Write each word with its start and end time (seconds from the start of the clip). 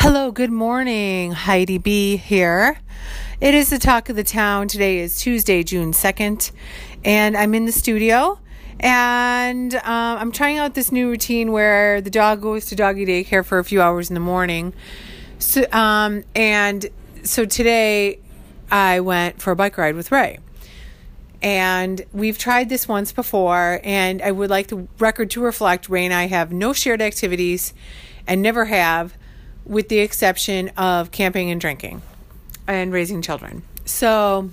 Hello, 0.00 0.30
good 0.30 0.52
morning. 0.52 1.32
Heidi 1.32 1.76
B 1.76 2.16
here. 2.16 2.78
It 3.40 3.52
is 3.52 3.68
the 3.68 3.80
talk 3.80 4.08
of 4.08 4.14
the 4.14 4.22
town. 4.22 4.68
Today 4.68 5.00
is 5.00 5.18
Tuesday, 5.18 5.64
June 5.64 5.90
2nd, 5.90 6.52
and 7.04 7.36
I'm 7.36 7.52
in 7.52 7.66
the 7.66 7.72
studio. 7.72 8.38
And 8.78 9.74
um, 9.74 9.82
I'm 9.84 10.30
trying 10.30 10.58
out 10.58 10.74
this 10.74 10.92
new 10.92 11.08
routine 11.08 11.50
where 11.50 12.00
the 12.00 12.10
dog 12.10 12.40
goes 12.40 12.66
to 12.66 12.76
doggy 12.76 13.06
daycare 13.06 13.44
for 13.44 13.58
a 13.58 13.64
few 13.64 13.82
hours 13.82 14.08
in 14.08 14.14
the 14.14 14.20
morning. 14.20 14.72
So, 15.40 15.66
um, 15.72 16.22
and 16.32 16.86
so 17.24 17.44
today 17.44 18.20
I 18.70 19.00
went 19.00 19.42
for 19.42 19.50
a 19.50 19.56
bike 19.56 19.76
ride 19.76 19.96
with 19.96 20.12
Ray. 20.12 20.38
And 21.42 22.02
we've 22.12 22.38
tried 22.38 22.68
this 22.68 22.86
once 22.86 23.10
before, 23.10 23.80
and 23.82 24.22
I 24.22 24.30
would 24.30 24.48
like 24.48 24.68
the 24.68 24.86
record 25.00 25.28
to 25.32 25.40
reflect 25.40 25.88
Ray 25.88 26.04
and 26.04 26.14
I 26.14 26.28
have 26.28 26.52
no 26.52 26.72
shared 26.72 27.02
activities 27.02 27.74
and 28.28 28.40
never 28.40 28.66
have 28.66 29.17
with 29.68 29.88
the 29.88 29.98
exception 30.00 30.70
of 30.76 31.10
camping 31.10 31.50
and 31.50 31.60
drinking 31.60 32.02
and 32.66 32.92
raising 32.92 33.22
children. 33.22 33.62
So, 33.84 34.50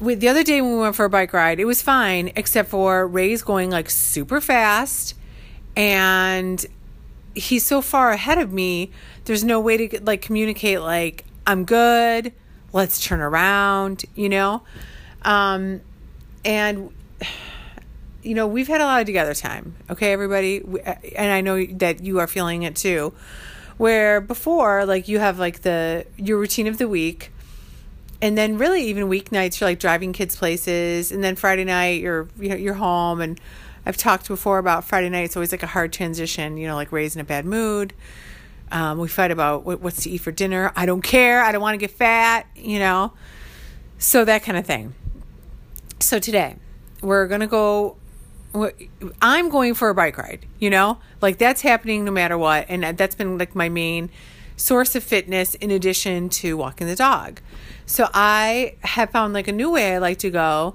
with 0.00 0.20
the 0.20 0.28
other 0.28 0.42
day 0.42 0.60
when 0.60 0.72
we 0.72 0.78
went 0.78 0.96
for 0.96 1.04
a 1.04 1.10
bike 1.10 1.32
ride, 1.32 1.60
it 1.60 1.64
was 1.64 1.80
fine 1.80 2.32
except 2.36 2.68
for 2.70 3.06
Ray's 3.06 3.42
going 3.42 3.70
like 3.70 3.88
super 3.88 4.40
fast 4.40 5.14
and 5.76 6.64
he's 7.34 7.64
so 7.64 7.80
far 7.80 8.10
ahead 8.10 8.38
of 8.38 8.52
me. 8.52 8.90
There's 9.24 9.44
no 9.44 9.60
way 9.60 9.88
to 9.88 10.02
like 10.02 10.22
communicate 10.22 10.80
like 10.80 11.24
I'm 11.46 11.64
good. 11.64 12.32
Let's 12.72 13.04
turn 13.04 13.20
around, 13.20 14.04
you 14.14 14.28
know? 14.28 14.62
Um 15.22 15.80
and 16.44 16.90
you 18.22 18.34
know, 18.34 18.46
we've 18.46 18.68
had 18.68 18.80
a 18.80 18.84
lot 18.84 19.00
of 19.00 19.06
together 19.06 19.34
time, 19.34 19.74
okay, 19.88 20.12
everybody? 20.12 20.62
Uh, 20.62 20.94
and 21.16 21.32
I 21.32 21.40
know 21.40 21.64
that 21.64 22.04
you 22.04 22.18
are 22.18 22.26
feeling 22.26 22.62
it 22.62 22.76
too. 22.76 23.12
Where 23.78 24.20
before, 24.20 24.84
like, 24.84 25.08
you 25.08 25.20
have 25.20 25.38
like 25.38 25.62
the 25.62 26.06
your 26.16 26.38
routine 26.38 26.66
of 26.66 26.76
the 26.76 26.86
week, 26.86 27.32
and 28.20 28.36
then 28.36 28.58
really 28.58 28.82
even 28.84 29.08
weeknights, 29.08 29.58
you're 29.58 29.70
like 29.70 29.78
driving 29.78 30.12
kids 30.12 30.36
places, 30.36 31.10
and 31.10 31.24
then 31.24 31.34
Friday 31.34 31.64
night, 31.64 32.02
you're 32.02 32.28
you 32.38 32.50
know 32.50 32.56
you're 32.56 32.74
home. 32.74 33.22
And 33.22 33.40
I've 33.86 33.96
talked 33.96 34.28
before 34.28 34.58
about 34.58 34.84
Friday 34.84 35.08
night; 35.08 35.24
it's 35.24 35.36
always 35.36 35.52
like 35.52 35.62
a 35.62 35.68
hard 35.68 35.94
transition, 35.94 36.58
you 36.58 36.66
know, 36.66 36.74
like 36.74 36.92
raising 36.92 37.20
a 37.20 37.24
bad 37.24 37.46
mood. 37.46 37.94
Um, 38.70 38.98
we 38.98 39.08
fight 39.08 39.30
about 39.30 39.64
what, 39.64 39.80
what's 39.80 40.04
to 40.04 40.10
eat 40.10 40.18
for 40.18 40.30
dinner. 40.30 40.72
I 40.76 40.86
don't 40.86 41.02
care. 41.02 41.42
I 41.42 41.50
don't 41.50 41.62
want 41.62 41.74
to 41.74 41.78
get 41.78 41.90
fat, 41.90 42.46
you 42.54 42.78
know. 42.78 43.14
So 43.98 44.24
that 44.26 44.42
kind 44.42 44.58
of 44.58 44.66
thing. 44.66 44.94
So 46.00 46.18
today, 46.18 46.56
we're 47.00 47.26
gonna 47.26 47.46
go 47.46 47.96
I'm 49.22 49.48
going 49.48 49.74
for 49.74 49.90
a 49.90 49.94
bike 49.94 50.18
ride, 50.18 50.46
you 50.58 50.70
know? 50.70 50.98
Like 51.20 51.38
that's 51.38 51.62
happening 51.62 52.04
no 52.04 52.10
matter 52.10 52.36
what. 52.36 52.66
And 52.68 52.82
that's 52.98 53.14
been 53.14 53.38
like 53.38 53.54
my 53.54 53.68
main 53.68 54.10
source 54.56 54.94
of 54.94 55.02
fitness 55.02 55.54
in 55.56 55.70
addition 55.70 56.28
to 56.28 56.56
walking 56.56 56.86
the 56.86 56.96
dog. 56.96 57.40
So 57.86 58.08
I 58.12 58.74
have 58.80 59.10
found 59.10 59.32
like 59.32 59.48
a 59.48 59.52
new 59.52 59.70
way 59.70 59.94
I 59.94 59.98
like 59.98 60.18
to 60.18 60.30
go. 60.30 60.74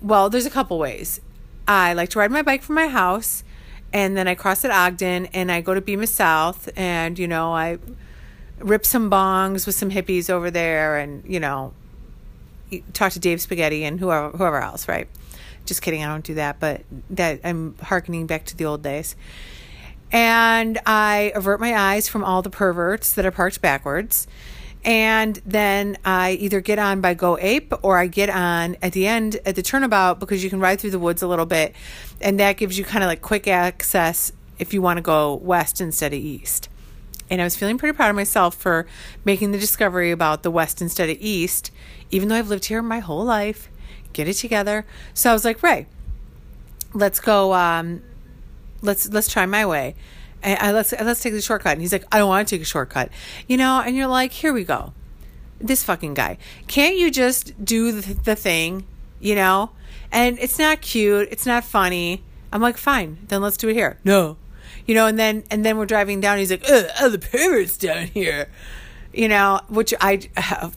Well, 0.00 0.30
there's 0.30 0.46
a 0.46 0.50
couple 0.50 0.78
ways. 0.78 1.20
I 1.66 1.92
like 1.94 2.10
to 2.10 2.18
ride 2.18 2.30
my 2.30 2.42
bike 2.42 2.62
from 2.62 2.74
my 2.74 2.88
house 2.88 3.44
and 3.92 4.16
then 4.16 4.26
I 4.26 4.34
cross 4.34 4.64
at 4.64 4.70
Ogden 4.70 5.26
and 5.26 5.52
I 5.52 5.60
go 5.60 5.72
to 5.72 5.80
Bemis 5.80 6.10
South 6.10 6.68
and, 6.76 7.18
you 7.18 7.28
know, 7.28 7.54
I 7.54 7.78
rip 8.58 8.84
some 8.84 9.10
bongs 9.10 9.66
with 9.66 9.74
some 9.74 9.90
hippies 9.90 10.28
over 10.28 10.50
there 10.50 10.98
and, 10.98 11.24
you 11.24 11.38
know, 11.38 11.72
talk 12.92 13.12
to 13.12 13.20
Dave 13.20 13.40
Spaghetti 13.40 13.84
and 13.84 14.00
whoever, 14.00 14.36
whoever 14.36 14.60
else, 14.60 14.88
right? 14.88 15.08
Just 15.66 15.82
kidding, 15.82 16.02
I 16.04 16.08
don't 16.08 16.24
do 16.24 16.34
that, 16.34 16.60
but 16.60 16.82
that 17.10 17.40
I'm 17.44 17.76
harkening 17.78 18.26
back 18.26 18.44
to 18.46 18.56
the 18.56 18.66
old 18.66 18.82
days. 18.82 19.16
And 20.12 20.78
I 20.86 21.32
avert 21.34 21.60
my 21.60 21.74
eyes 21.74 22.08
from 22.08 22.22
all 22.22 22.42
the 22.42 22.50
perverts 22.50 23.14
that 23.14 23.26
are 23.26 23.30
parked 23.30 23.60
backwards. 23.60 24.26
And 24.84 25.40
then 25.46 25.96
I 26.04 26.32
either 26.32 26.60
get 26.60 26.78
on 26.78 27.00
by 27.00 27.14
Go 27.14 27.38
Ape 27.40 27.72
or 27.82 27.96
I 27.96 28.06
get 28.06 28.28
on 28.28 28.76
at 28.82 28.92
the 28.92 29.06
end 29.06 29.36
at 29.46 29.56
the 29.56 29.62
turnabout 29.62 30.20
because 30.20 30.44
you 30.44 30.50
can 30.50 30.60
ride 30.60 30.78
through 30.78 30.90
the 30.90 30.98
woods 30.98 31.22
a 31.22 31.26
little 31.26 31.46
bit. 31.46 31.74
And 32.20 32.38
that 32.38 32.58
gives 32.58 32.76
you 32.76 32.84
kind 32.84 33.02
of 33.02 33.08
like 33.08 33.22
quick 33.22 33.48
access 33.48 34.30
if 34.58 34.74
you 34.74 34.82
want 34.82 34.98
to 34.98 35.02
go 35.02 35.34
west 35.36 35.80
instead 35.80 36.12
of 36.12 36.18
east. 36.18 36.68
And 37.30 37.40
I 37.40 37.44
was 37.44 37.56
feeling 37.56 37.78
pretty 37.78 37.96
proud 37.96 38.10
of 38.10 38.16
myself 38.16 38.54
for 38.54 38.86
making 39.24 39.52
the 39.52 39.58
discovery 39.58 40.10
about 40.10 40.42
the 40.42 40.50
west 40.50 40.82
instead 40.82 41.08
of 41.08 41.16
east, 41.18 41.70
even 42.10 42.28
though 42.28 42.36
I've 42.36 42.50
lived 42.50 42.66
here 42.66 42.82
my 42.82 42.98
whole 42.98 43.24
life 43.24 43.70
get 44.14 44.28
it 44.28 44.34
together. 44.34 44.86
So 45.12 45.28
I 45.28 45.32
was 45.34 45.44
like, 45.44 45.62
Ray, 45.62 45.86
let's 46.94 47.20
go. 47.20 47.52
Um, 47.52 48.02
let's 48.80 49.08
let's 49.10 49.30
try 49.30 49.44
my 49.44 49.66
way. 49.66 49.94
And 50.42 50.58
I, 50.58 50.72
let's 50.72 50.92
let's 50.92 51.22
take 51.22 51.34
the 51.34 51.42
shortcut. 51.42 51.72
And 51.72 51.82
he's 51.82 51.92
like, 51.92 52.04
I 52.10 52.18
don't 52.18 52.28
want 52.28 52.48
to 52.48 52.54
take 52.54 52.62
a 52.62 52.64
shortcut, 52.66 53.10
you 53.46 53.56
know. 53.56 53.82
And 53.84 53.96
you're 53.96 54.06
like, 54.06 54.32
here 54.32 54.52
we 54.52 54.64
go. 54.64 54.94
This 55.60 55.82
fucking 55.82 56.14
guy. 56.14 56.38
Can't 56.66 56.96
you 56.96 57.10
just 57.10 57.64
do 57.64 57.92
the, 57.92 58.14
the 58.14 58.36
thing, 58.36 58.86
you 59.20 59.34
know? 59.34 59.70
And 60.10 60.38
it's 60.38 60.58
not 60.58 60.80
cute. 60.80 61.28
It's 61.30 61.46
not 61.46 61.64
funny. 61.64 62.22
I'm 62.52 62.60
like, 62.62 62.76
fine. 62.76 63.18
Then 63.28 63.42
let's 63.42 63.56
do 63.56 63.68
it 63.68 63.74
here. 63.74 63.98
No, 64.04 64.36
you 64.86 64.94
know. 64.94 65.06
And 65.06 65.18
then 65.18 65.44
and 65.50 65.64
then 65.64 65.76
we're 65.76 65.86
driving 65.86 66.20
down. 66.20 66.38
He's 66.38 66.50
like, 66.50 66.64
oh, 66.68 67.08
the 67.08 67.18
parents 67.18 67.76
down 67.76 68.06
here 68.08 68.48
you 69.16 69.28
know, 69.28 69.60
which 69.68 69.94
I 70.00 70.28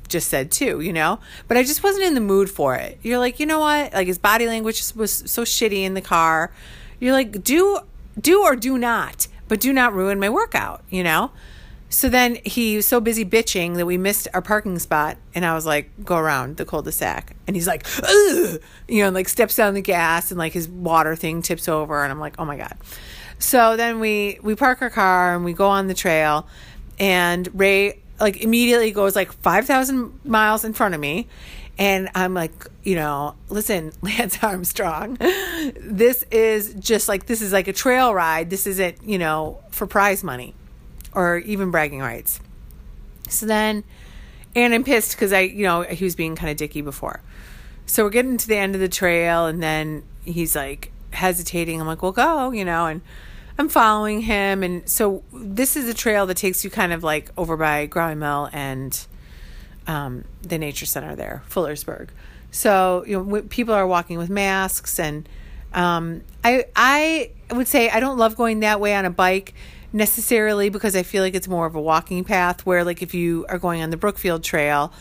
just 0.08 0.30
said 0.30 0.52
too, 0.52 0.82
you 0.82 0.94
know, 0.94 1.20
but 1.48 1.58
I 1.58 1.64
just 1.64 1.84
wasn't 1.84 2.06
in 2.06 2.14
the 2.14 2.22
mood 2.22 2.50
for 2.50 2.76
it. 2.76 3.00
You're 3.02 3.20
like, 3.20 3.40
you 3.40 3.46
know 3.46 3.60
what? 3.60 3.94
Like 3.94 4.08
his 4.08 4.18
body 4.18 4.48
language 4.48 4.94
was 4.96 5.12
so 5.12 5.44
shitty 5.44 5.84
in 5.84 5.94
the 5.94 6.02
car. 6.02 6.52
You're 7.00 7.14
like, 7.14 7.44
do, 7.44 7.80
do 8.20 8.44
or 8.44 8.56
do 8.56 8.78
not, 8.78 9.28
but 9.48 9.60
do 9.60 9.74
not 9.74 9.94
ruin 9.94 10.20
my 10.20 10.30
workout, 10.30 10.84
you 10.90 11.04
know? 11.04 11.32
So 11.90 12.10
then 12.10 12.40
he 12.44 12.76
was 12.76 12.86
so 12.86 13.00
busy 13.00 13.24
bitching 13.24 13.76
that 13.76 13.86
we 13.86 13.98
missed 13.98 14.28
our 14.34 14.42
parking 14.42 14.78
spot. 14.78 15.18
And 15.34 15.46
I 15.46 15.54
was 15.54 15.66
like, 15.66 15.90
go 16.04 16.18
around 16.18 16.58
the 16.58 16.66
cul 16.66 16.82
de 16.82 16.92
sac. 16.92 17.36
And 17.48 17.56
he's 17.56 17.68
like, 17.68 17.86
Ugh! 18.04 18.60
you 18.88 19.04
know, 19.04 19.10
like 19.10 19.30
steps 19.30 19.56
down 19.56 19.74
the 19.74 19.82
gas 19.82 20.30
and 20.30 20.38
like 20.38 20.52
his 20.52 20.68
water 20.68 21.16
thing 21.16 21.42
tips 21.42 21.70
over. 21.70 22.04
And 22.04 22.12
I'm 22.12 22.20
like, 22.20 22.36
oh 22.40 22.46
my 22.46 22.58
God. 22.58 22.76
So 23.40 23.78
then 23.78 24.00
we, 24.00 24.40
we 24.42 24.56
park 24.56 24.82
our 24.82 24.90
car 24.90 25.36
and 25.36 25.46
we 25.46 25.54
go 25.54 25.68
on 25.68 25.88
the 25.88 25.94
trail. 25.94 26.48
And 27.00 27.48
Ray 27.54 28.02
like 28.20 28.42
immediately 28.42 28.92
goes 28.92 29.16
like 29.16 29.32
5,000 29.32 30.26
miles 30.26 30.64
in 30.64 30.74
front 30.74 30.96
of 30.96 31.02
me. 31.02 31.28
And 31.80 32.10
I'm 32.16 32.34
like, 32.34 32.52
you 32.84 32.96
know, 32.96 33.36
listen, 33.50 33.92
Lance 34.02 34.44
Armstrong, 34.44 35.16
this 35.80 36.24
is 36.32 36.74
just 36.76 37.08
like, 37.08 37.28
this 37.28 37.42
is 37.42 37.54
like 37.54 37.68
a 37.68 37.74
trail 37.74 38.14
ride. 38.14 38.50
This 38.50 38.66
isn't, 38.66 39.04
you 39.04 39.18
know, 39.18 39.60
for 39.72 39.86
prize 39.86 40.24
money 40.24 40.56
or 41.14 41.38
even 41.40 41.72
bragging 41.72 42.00
rights. 42.00 42.40
So 43.30 43.46
then, 43.46 43.84
and 44.56 44.74
I'm 44.74 44.84
pissed 44.84 45.12
because 45.12 45.34
I, 45.34 45.42
you 45.42 45.64
know, 45.64 45.84
he 45.84 46.04
was 46.04 46.16
being 46.16 46.36
kind 46.36 46.50
of 46.50 46.58
dicky 46.58 46.82
before. 46.82 47.22
So 47.86 48.04
we're 48.04 48.10
getting 48.10 48.38
to 48.38 48.48
the 48.48 48.58
end 48.58 48.74
of 48.76 48.82
the 48.82 48.90
trail 48.90 49.46
and 49.46 49.62
then 49.62 50.04
he's 50.26 50.56
like 50.56 50.92
hesitating. 51.12 51.80
I'm 51.80 51.88
like, 51.88 52.02
well, 52.02 52.12
go, 52.12 52.52
you 52.52 52.66
know, 52.66 52.88
and 52.88 53.02
I'm 53.60 53.70
following 53.70 54.22
him, 54.22 54.62
and 54.62 54.88
so 54.88 55.24
this 55.34 55.76
is 55.76 55.90
a 55.90 55.94
trail 55.94 56.28
that 56.28 56.38
takes 56.38 56.64
you 56.64 56.70
kind 56.70 56.94
of 56.94 57.04
like 57.04 57.32
over 57.38 57.58
by 57.58 57.88
Growing 57.88 58.22
and 58.22 59.08
um, 59.88 60.26
the 60.44 60.60
nature 60.60 60.86
center 60.86 61.16
there, 61.16 61.42
Fullersburg. 61.50 62.10
So 62.52 63.04
you 63.08 63.24
know, 63.24 63.42
people 63.44 63.74
are 63.74 63.88
walking 63.88 64.20
with 64.20 64.30
masks, 64.30 65.00
and 65.00 65.28
um, 65.74 66.22
I 66.44 66.66
I 66.76 67.32
would 67.52 67.68
say 67.68 67.90
I 67.90 68.00
don't 68.00 68.18
love 68.18 68.36
going 68.36 68.60
that 68.60 68.80
way 68.80 68.94
on 68.94 69.06
a 69.06 69.10
bike 69.10 69.56
necessarily 69.92 70.70
because 70.70 70.96
I 70.96 71.02
feel 71.02 71.24
like 71.24 71.34
it's 71.34 71.48
more 71.48 71.66
of 71.66 71.74
a 71.74 71.82
walking 71.82 72.24
path. 72.24 72.64
Where 72.64 72.84
like 72.84 73.02
if 73.02 73.16
you 73.16 73.48
are 73.50 73.58
going 73.58 73.82
on 73.82 73.90
the 73.90 73.98
Brookfield 73.98 74.44
Trail, 74.44 74.94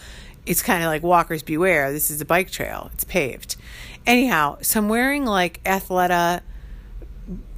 it's 0.47 0.63
kind 0.63 0.83
of 0.83 0.89
like 0.89 1.03
walkers 1.03 1.43
beware. 1.43 1.93
This 1.93 2.11
is 2.11 2.23
a 2.23 2.25
bike 2.25 2.51
trail; 2.51 2.91
it's 2.95 3.05
paved. 3.05 3.57
Anyhow, 4.07 4.59
so 4.63 4.81
I'm 4.81 4.89
wearing 4.89 5.27
like 5.27 5.63
Athleta 5.65 6.41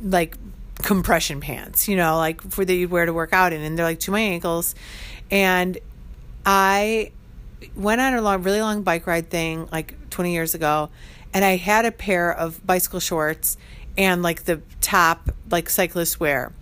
like 0.03 0.37
compression 0.83 1.41
pants, 1.41 1.89
you 1.89 1.97
know, 1.97 2.17
like 2.17 2.41
for 2.43 2.65
that 2.65 2.75
you'd 2.75 2.91
wear 2.91 3.07
to 3.07 3.13
work 3.13 3.33
out 3.33 3.53
in, 3.53 3.61
and 3.63 3.79
they're 3.79 3.87
like 3.87 4.01
to 4.01 4.11
my 4.11 4.21
ankles. 4.21 4.75
And 5.31 5.79
I 6.47 7.13
went 7.75 8.01
on 8.01 8.15
a 8.15 8.23
long, 8.23 8.43
really 8.43 8.61
long 8.61 8.83
bike 8.83 9.07
ride 9.07 9.31
thing 9.31 9.69
like 9.71 10.11
20 10.11 10.33
years 10.33 10.55
ago, 10.55 10.91
and 11.35 11.45
I 11.45 11.57
had 11.57 11.85
a 11.85 11.93
pair 11.93 12.33
of 12.33 12.65
bicycle 12.67 13.01
shorts 13.01 13.57
and 13.97 14.23
like 14.23 14.45
the 14.45 14.63
top 14.81 15.31
like 15.51 15.69
cyclist 15.69 16.21
wear 16.21 16.53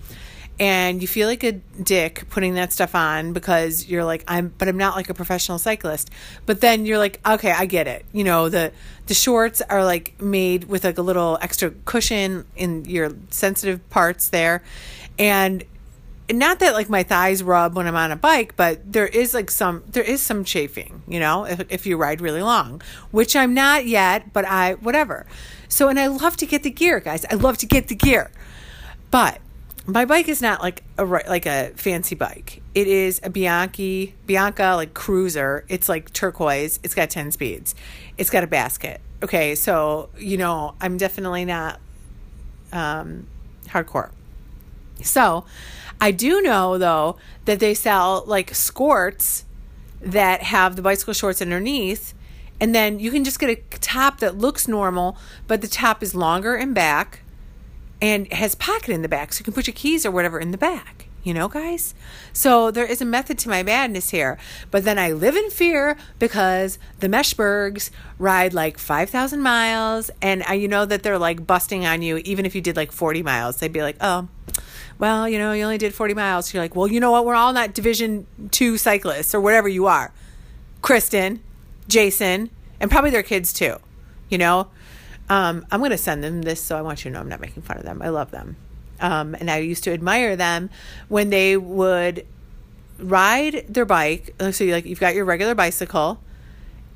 and 0.58 1.02
you 1.02 1.08
feel 1.08 1.28
like 1.28 1.44
a 1.44 1.52
dick 1.52 2.24
putting 2.30 2.54
that 2.54 2.72
stuff 2.72 2.94
on 2.94 3.32
because 3.32 3.88
you're 3.88 4.04
like 4.04 4.24
I'm 4.26 4.54
but 4.58 4.68
I'm 4.68 4.76
not 4.76 4.96
like 4.96 5.10
a 5.10 5.14
professional 5.14 5.58
cyclist 5.58 6.10
but 6.46 6.60
then 6.60 6.86
you're 6.86 6.98
like 6.98 7.20
okay 7.26 7.52
I 7.52 7.66
get 7.66 7.86
it 7.86 8.04
you 8.12 8.24
know 8.24 8.48
the 8.48 8.72
the 9.06 9.14
shorts 9.14 9.60
are 9.62 9.84
like 9.84 10.20
made 10.20 10.64
with 10.64 10.84
like 10.84 10.98
a 10.98 11.02
little 11.02 11.38
extra 11.40 11.70
cushion 11.84 12.46
in 12.56 12.84
your 12.86 13.10
sensitive 13.30 13.88
parts 13.90 14.28
there 14.28 14.62
and 15.18 15.64
not 16.32 16.58
that 16.58 16.74
like 16.74 16.88
my 16.88 17.02
thighs 17.02 17.42
rub 17.42 17.76
when 17.76 17.86
I'm 17.86 17.94
on 17.94 18.10
a 18.10 18.16
bike, 18.16 18.56
but 18.56 18.92
there 18.92 19.06
is 19.06 19.32
like 19.32 19.50
some 19.50 19.84
there 19.86 20.02
is 20.02 20.20
some 20.20 20.44
chafing, 20.44 21.02
you 21.06 21.20
know, 21.20 21.44
if 21.44 21.64
if 21.70 21.86
you 21.86 21.96
ride 21.96 22.20
really 22.20 22.42
long, 22.42 22.82
which 23.10 23.36
I'm 23.36 23.54
not 23.54 23.86
yet, 23.86 24.32
but 24.32 24.44
I 24.44 24.74
whatever. 24.74 25.26
So 25.68 25.88
and 25.88 26.00
I 26.00 26.08
love 26.08 26.36
to 26.38 26.46
get 26.46 26.62
the 26.62 26.70
gear, 26.70 27.00
guys. 27.00 27.24
I 27.30 27.34
love 27.34 27.58
to 27.58 27.66
get 27.66 27.88
the 27.88 27.94
gear. 27.94 28.30
But 29.10 29.40
my 29.86 30.04
bike 30.04 30.28
is 30.28 30.42
not 30.42 30.60
like 30.60 30.82
a 30.98 31.04
like 31.04 31.46
a 31.46 31.70
fancy 31.76 32.14
bike. 32.14 32.62
It 32.74 32.88
is 32.88 33.20
a 33.22 33.30
Bianchi 33.30 34.14
Bianca 34.26 34.74
like 34.74 34.94
cruiser. 34.94 35.64
It's 35.68 35.88
like 35.88 36.12
turquoise. 36.12 36.80
It's 36.82 36.94
got 36.94 37.10
10 37.10 37.30
speeds. 37.30 37.74
It's 38.18 38.30
got 38.30 38.42
a 38.42 38.46
basket. 38.48 39.00
Okay, 39.22 39.54
so 39.54 40.08
you 40.18 40.36
know, 40.36 40.74
I'm 40.80 40.96
definitely 40.96 41.44
not 41.44 41.80
um 42.72 43.26
hardcore. 43.66 44.10
So, 45.02 45.44
I 46.00 46.10
do 46.10 46.42
know 46.42 46.78
though 46.78 47.16
that 47.44 47.60
they 47.60 47.74
sell 47.74 48.24
like 48.26 48.54
skirts 48.54 49.44
that 50.00 50.42
have 50.42 50.76
the 50.76 50.82
bicycle 50.82 51.14
shorts 51.14 51.40
underneath 51.40 52.12
and 52.58 52.74
then 52.74 52.98
you 52.98 53.10
can 53.10 53.22
just 53.24 53.38
get 53.38 53.50
a 53.50 53.56
top 53.78 54.20
that 54.20 54.38
looks 54.38 54.66
normal, 54.66 55.18
but 55.46 55.60
the 55.60 55.68
top 55.68 56.02
is 56.02 56.14
longer 56.14 56.54
and 56.54 56.74
back 56.74 57.20
and 58.00 58.31
has 58.32 58.54
pocket 58.54 58.90
in 58.90 59.02
the 59.02 59.08
back 59.08 59.32
so 59.32 59.40
you 59.40 59.44
can 59.44 59.54
put 59.54 59.66
your 59.66 59.75
keys 59.75 60.04
or 60.04 60.10
whatever 60.10 60.38
in 60.38 60.50
the 60.50 60.58
back 60.58 61.06
you 61.26 61.34
know 61.34 61.48
guys? 61.48 61.93
So 62.32 62.70
there 62.70 62.87
is 62.87 63.00
a 63.00 63.04
method 63.04 63.37
to 63.40 63.48
my 63.48 63.64
madness 63.64 64.10
here 64.10 64.38
but 64.70 64.84
then 64.84 64.96
i 64.98 65.10
live 65.10 65.34
in 65.34 65.50
fear 65.50 65.96
because 66.20 66.78
the 67.00 67.08
meshbergs 67.08 67.90
ride 68.19 68.54
like 68.54 68.78
5000 68.78 69.40
miles 69.40 70.10
and 70.22 70.44
I, 70.44 70.54
you 70.54 70.69
know 70.69 70.84
that 70.84 71.02
they're 71.02 71.19
like 71.19 71.44
busting 71.44 71.84
on 71.84 72.02
you 72.02 72.19
even 72.19 72.46
if 72.46 72.54
you 72.54 72.60
did 72.60 72.76
like 72.76 72.93
40 72.93 73.22
miles. 73.25 73.56
They'd 73.56 73.72
be 73.72 73.82
like 73.82 73.96
oh 74.00 74.28
well 74.99 75.28
you 75.28 75.38
know 75.38 75.52
you 75.52 75.64
only 75.64 75.78
did 75.78 75.94
40 75.94 76.14
miles. 76.14 76.54
You're 76.54 76.62
like 76.62 76.76
well 76.76 76.87
you 76.87 77.00
know 77.00 77.10
what? 77.10 77.26
We're 77.26 77.34
all 77.34 77.52
not 77.52 77.75
division 77.75 78.26
two 78.52 78.78
cyclists 78.78 79.34
or 79.34 79.40
whatever 79.40 79.69
you 79.69 79.87
are. 79.87 80.12
Kristen 80.81 81.42
jason 81.88 82.50
and 82.81 82.90
probably 82.90 83.10
their 83.10 83.22
kids 83.22 83.52
too 83.52 83.76
you 84.28 84.37
know 84.38 84.69
um, 85.28 85.67
I'm 85.70 85.81
going 85.81 85.90
to 85.90 85.99
send 85.99 86.23
them 86.23 86.43
this, 86.43 86.61
so 86.61 86.76
I 86.76 86.82
want 86.82 87.05
you 87.05 87.11
to 87.11 87.14
know 87.14 87.20
I'm 87.20 87.28
not 87.28 87.40
making 87.40 87.62
fun 87.62 87.78
of 87.78 87.84
them. 87.84 88.00
I 88.02 88.08
love 88.08 88.31
them. 88.31 88.56
Um, 89.00 89.34
and 89.34 89.50
I 89.50 89.58
used 89.58 89.84
to 89.84 89.93
admire 89.93 90.37
them 90.37 90.70
when 91.08 91.31
they 91.31 91.56
would 91.56 92.26
ride 92.99 93.67
their 93.69 93.84
bike. 93.84 94.34
Uh, 94.40 94.52
so, 94.52 94.64
you 94.64 94.73
like, 94.73 94.87
you've 94.87 95.00
got 95.00 95.14
your 95.14 95.25
regular 95.25 95.55
bicycle, 95.55 96.23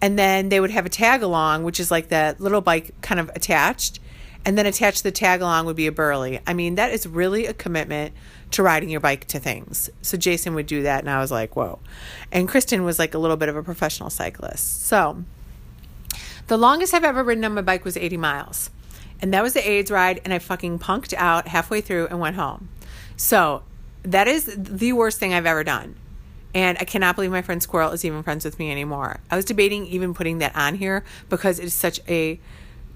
and 0.00 0.18
then 0.18 0.48
they 0.48 0.60
would 0.60 0.70
have 0.70 0.86
a 0.86 0.90
tag 0.90 1.22
along, 1.22 1.64
which 1.64 1.78
is 1.78 1.90
like 1.90 2.08
that 2.08 2.40
little 2.40 2.60
bike 2.60 2.94
kind 3.02 3.20
of 3.20 3.30
attached. 3.34 4.00
And 4.42 4.56
then 4.56 4.64
attached 4.64 4.98
to 4.98 5.02
the 5.02 5.12
tag 5.12 5.42
along 5.42 5.66
would 5.66 5.76
be 5.76 5.86
a 5.86 5.92
Burley. 5.92 6.40
I 6.46 6.54
mean, 6.54 6.76
that 6.76 6.92
is 6.92 7.06
really 7.06 7.44
a 7.44 7.52
commitment 7.52 8.14
to 8.52 8.62
riding 8.62 8.88
your 8.88 9.00
bike 9.00 9.26
to 9.26 9.38
things. 9.38 9.90
So 10.00 10.16
Jason 10.16 10.54
would 10.54 10.66
do 10.66 10.82
that, 10.84 11.00
and 11.00 11.10
I 11.10 11.20
was 11.20 11.30
like, 11.30 11.56
whoa. 11.56 11.78
And 12.32 12.48
Kristen 12.48 12.82
was 12.82 12.98
like 12.98 13.12
a 13.12 13.18
little 13.18 13.36
bit 13.36 13.50
of 13.50 13.56
a 13.56 13.62
professional 13.62 14.08
cyclist. 14.08 14.86
So 14.86 15.24
the 16.50 16.58
longest 16.58 16.92
I've 16.92 17.04
ever 17.04 17.22
ridden 17.22 17.44
on 17.44 17.54
my 17.54 17.62
bike 17.62 17.84
was 17.84 17.96
80 17.96 18.16
miles. 18.16 18.70
And 19.22 19.32
that 19.32 19.40
was 19.40 19.54
the 19.54 19.66
AIDS 19.70 19.88
ride, 19.88 20.20
and 20.24 20.34
I 20.34 20.40
fucking 20.40 20.80
punked 20.80 21.14
out 21.14 21.46
halfway 21.46 21.80
through 21.80 22.08
and 22.08 22.18
went 22.18 22.34
home. 22.34 22.68
So 23.16 23.62
that 24.02 24.26
is 24.26 24.52
the 24.56 24.92
worst 24.92 25.20
thing 25.20 25.32
I've 25.32 25.46
ever 25.46 25.62
done. 25.62 25.94
And 26.52 26.76
I 26.80 26.84
cannot 26.84 27.14
believe 27.14 27.30
my 27.30 27.42
friend 27.42 27.62
Squirrel 27.62 27.92
is 27.92 28.04
even 28.04 28.24
friends 28.24 28.44
with 28.44 28.58
me 28.58 28.72
anymore. 28.72 29.20
I 29.30 29.36
was 29.36 29.44
debating 29.44 29.86
even 29.86 30.12
putting 30.12 30.38
that 30.38 30.56
on 30.56 30.74
here 30.74 31.04
because 31.28 31.60
it's 31.60 31.72
such 31.72 32.00
a, 32.08 32.40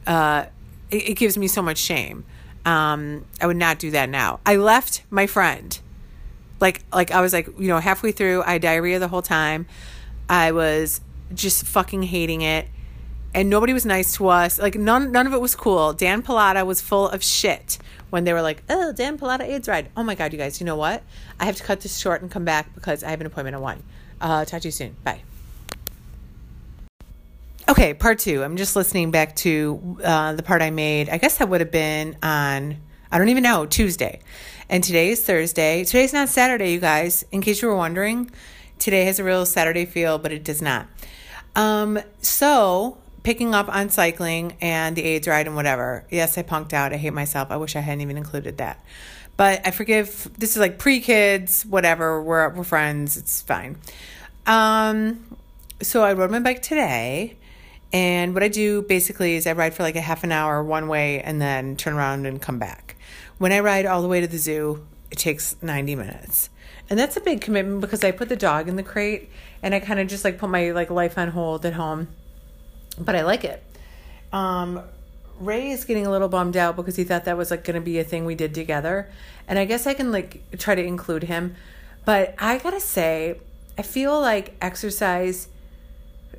uh, 0.05 0.47
it, 0.91 1.11
it 1.11 1.15
gives 1.15 1.39
me 1.39 1.47
so 1.47 1.63
much 1.63 1.79
shame. 1.79 2.25
Um, 2.67 3.25
I 3.41 3.47
would 3.47 3.57
not 3.57 3.79
do 3.79 3.93
that 3.93 4.09
now. 4.09 4.41
I 4.45 4.57
left 4.57 5.05
my 5.11 5.29
friend. 5.29 5.79
Like, 6.59 6.83
like 6.93 7.13
I 7.13 7.21
was 7.21 7.33
like, 7.33 7.47
you 7.57 7.69
know, 7.69 7.79
halfway 7.79 8.11
through, 8.11 8.43
I 8.43 8.59
diarrhea 8.59 8.99
the 8.99 9.07
whole 9.07 9.23
time. 9.23 9.69
I 10.29 10.51
was 10.51 11.01
just 11.33 11.65
fucking 11.65 12.03
hating 12.03 12.43
it 12.43 12.67
and 13.35 13.51
nobody 13.51 13.73
was 13.73 13.85
nice 13.85 14.15
to 14.17 14.29
us. 14.29 14.59
Like 14.59 14.77
none 14.77 15.13
none 15.13 15.27
of 15.27 15.35
it 15.35 15.41
was 15.41 15.55
cool. 15.55 15.93
Dan 15.93 16.23
Pallotta 16.23 16.65
was 16.65 16.81
full 16.81 17.09
of 17.09 17.23
shit 17.23 17.79
when 18.11 18.25
they 18.25 18.33
were 18.33 18.43
like, 18.43 18.63
"Oh, 18.71 18.93
Dan 18.93 19.19
Pallotta 19.19 19.43
AIDS 19.43 19.69
ride." 19.69 19.91
Oh 19.97 20.05
my 20.05 20.15
god, 20.15 20.33
you 20.33 20.39
guys, 20.39 20.61
you 20.61 20.67
know 20.67 20.77
what? 20.77 21.03
I 21.39 21.45
have 21.45 21.57
to 21.57 21.63
cut 21.63 21.81
this 21.81 21.99
short 21.99 22.23
and 22.23 22.31
come 22.31 22.45
back 22.45 22.75
because 22.75 23.03
I 23.03 23.11
have 23.11 23.21
an 23.21 23.27
appointment 23.27 23.57
at 23.57 23.61
one. 23.61 23.83
Uh, 24.21 24.45
talk 24.45 24.63
to 24.63 24.69
you 24.69 24.73
soon. 24.73 24.97
Bye. 25.03 25.23
Okay, 27.69 27.95
part 27.95 28.21
two. 28.21 28.45
I'm 28.45 28.57
just 28.57 28.77
listening 28.77 29.11
back 29.11 29.35
to 29.37 29.99
uh, 30.05 30.35
the 30.35 30.43
part 30.43 30.63
I 30.63 30.71
made. 30.71 31.09
I 31.09 31.19
guess 31.19 31.39
that 31.39 31.49
would 31.49 31.61
have 31.61 31.73
been 31.73 32.17
on 32.23 32.77
I 33.11 33.19
don't 33.19 33.29
even 33.29 33.43
know 33.43 33.67
Tuesday, 33.67 34.21
and 34.69 34.83
today 34.83 35.11
is 35.11 35.25
Thursday. 35.25 35.85
Today's 35.85 36.13
not 36.13 36.29
Saturday, 36.29 36.73
you 36.73 36.81
guys. 36.81 37.25
In 37.33 37.41
case 37.41 37.63
you 37.63 37.69
were 37.69 37.77
wondering, 37.77 38.31
today 38.79 39.05
has 39.05 39.19
a 39.19 39.25
real 39.25 39.45
Saturday 39.45 39.87
feel, 39.87 40.19
but 40.19 40.33
it 40.33 40.45
does 40.45 40.63
not. 40.63 40.87
Um, 41.57 42.01
so 42.21 42.99
picking 43.25 43.55
up 43.55 43.75
on 43.75 43.89
cycling 43.89 44.57
and 44.61 44.95
the 44.95 45.03
AIDS 45.03 45.27
ride 45.27 45.49
and 45.49 45.57
whatever. 45.57 46.05
Yes, 46.11 46.39
I 46.39 46.45
punked 46.45 46.73
out. 46.73 46.93
I 46.93 46.97
hate 46.97 47.13
myself. 47.13 47.51
I 47.51 47.57
wish 47.57 47.75
I 47.75 47.81
hadn't 47.81 48.03
even 48.03 48.17
included 48.17 48.59
that. 48.59 48.85
But 49.37 49.67
I 49.67 49.73
forgive. 49.73 50.31
This 50.39 50.51
is 50.51 50.59
like 50.59 50.79
pre 50.79 51.01
kids, 51.01 51.67
whatever. 51.67 52.23
We're 52.23 52.51
we're 52.51 52.63
friends. 52.63 53.17
It's 53.17 53.43
fine. 53.43 53.79
Um, 54.47 55.37
so 55.83 56.05
I 56.05 56.13
rode 56.13 56.31
my 56.31 56.39
bike 56.39 56.63
today, 56.63 57.37
and 57.93 58.33
what 58.33 58.45
I 58.45 58.49
do 58.49 58.83
basically 58.83 59.35
is 59.35 59.49
I 59.49 59.53
ride 59.53 59.75
for 59.75 59.83
like 59.83 59.97
a 59.97 60.01
half 60.01 60.23
an 60.23 60.31
hour 60.31 60.63
one 60.63 60.87
way 60.87 61.21
and 61.21 61.43
then 61.43 61.77
turn 61.77 61.95
around 61.95 62.27
and 62.27 62.41
come 62.41 62.61
back. 62.61 62.95
When 63.39 63.51
I 63.51 63.59
ride 63.59 63.87
all 63.87 64.03
the 64.03 64.09
way 64.09 64.21
to 64.21 64.29
the 64.29 64.39
zoo, 64.39 64.87
it 65.11 65.19
takes 65.19 65.57
ninety 65.61 65.97
minutes. 65.97 66.51
And 66.89 66.99
that's 66.99 67.17
a 67.17 67.21
big 67.21 67.41
commitment 67.41 67.81
because 67.81 68.05
I 68.05 68.13
put 68.13 68.29
the 68.29 68.37
dog 68.37 68.69
in 68.69 68.77
the 68.77 68.83
crate 68.83 69.31
and 69.63 69.75
I 69.75 69.81
kind 69.81 69.99
of 69.99 70.07
just 70.07 70.23
like 70.23 70.39
put 70.39 70.51
my 70.51 70.71
like 70.71 70.91
life 70.91 71.17
on 71.17 71.31
hold 71.31 71.65
at 71.65 71.73
home 71.73 72.09
but 72.99 73.15
I 73.17 73.23
like 73.23 73.45
it. 73.45 73.63
Um, 74.33 74.83
Ray 75.41 75.71
is 75.71 75.85
getting 75.85 76.07
a 76.07 76.11
little 76.11 76.29
bummed 76.29 76.57
out 76.57 76.77
because 76.77 76.97
he 76.97 77.05
thought 77.05 77.25
that 77.25 77.37
was 77.37 77.51
like 77.51 77.65
going 77.65 77.75
to 77.75 77.81
be 77.81 77.99
a 77.99 78.05
thing 78.05 78.25
we 78.25 78.35
did 78.35 78.55
together, 78.55 79.09
and 79.49 79.59
I 79.59 79.65
guess 79.65 79.87
I 79.87 79.95
can 79.95 80.13
like 80.13 80.43
try 80.59 80.75
to 80.75 80.83
include 80.83 81.25
him. 81.25 81.57
But 82.05 82.35
I 82.39 82.59
gotta 82.59 82.81
say, 82.81 83.39
I 83.79 83.83
feel 83.83 84.21
like 84.21 84.55
exercise, 84.61 85.49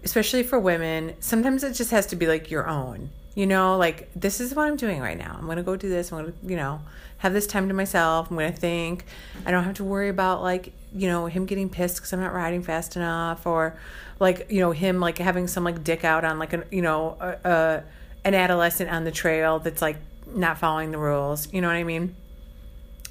especially 0.04 0.44
for 0.44 0.60
women, 0.60 1.16
sometimes 1.19 1.63
it 1.63 1.74
just 1.74 1.92
has 1.92 2.06
to 2.07 2.16
be 2.16 2.28
like 2.28 2.52
your 2.52 2.68
own. 2.69 3.10
You 3.34 3.48
know, 3.48 3.78
like 3.78 4.10
this 4.16 4.40
is 4.40 4.54
what 4.54 4.68
I'm 4.68 4.78
doing 4.78 5.01
right 5.01 5.18
now. 5.18 5.36
I'm 5.38 5.48
gonna 5.48 5.63
go 5.63 5.75
do 5.75 5.90
this. 5.90 6.12
I'm 6.12 6.19
gonna, 6.19 6.34
you 6.44 6.56
know, 6.56 6.81
have 7.18 7.34
this 7.34 7.48
time 7.48 7.68
to 7.68 7.74
myself. 7.74 8.30
I'm 8.30 8.38
gonna 8.38 8.51
think. 8.51 9.06
I 9.46 9.51
don't 9.51 9.63
have 9.63 9.75
to 9.75 9.84
worry 9.84 10.10
about 10.10 10.42
like, 10.44 10.72
you 10.96 11.08
know, 11.08 11.26
him 11.26 11.46
getting 11.46 11.70
pissed 11.70 11.98
because 11.98 12.14
I'm 12.14 12.22
not 12.22 12.34
riding 12.34 12.64
fast 12.64 12.96
enough, 12.96 13.46
or 13.46 13.78
like 14.20 14.48
you 14.50 14.60
know 14.60 14.72
him 14.72 15.00
like 15.00 15.18
having 15.18 15.48
some 15.48 15.64
like 15.64 15.84
dick 15.84 16.04
out 16.04 16.24
on 16.24 16.40
like 16.40 16.54
an 16.54 16.64
you 16.72 16.82
know 16.82 17.18
a, 17.20 17.50
a 17.50 17.84
an 18.24 18.34
adolescent 18.34 18.90
on 18.90 19.04
the 19.04 19.12
trail 19.12 19.60
that's 19.60 19.82
like 19.82 19.98
not 20.28 20.58
following 20.58 20.92
the 20.92 20.98
rules 20.98 21.52
you 21.54 21.62
know 21.62 21.68
what 21.68 21.76
i 21.76 21.84
mean? 21.84 22.16